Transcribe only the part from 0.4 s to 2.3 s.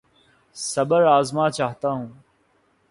صبر آزما چاہتا ہوں